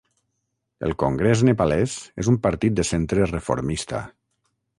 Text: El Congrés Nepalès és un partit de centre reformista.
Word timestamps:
El 0.87 0.95
Congrés 1.03 1.43
Nepalès 1.49 1.99
és 2.25 2.31
un 2.33 2.41
partit 2.47 2.81
de 2.81 2.87
centre 2.93 3.29
reformista. 3.35 4.03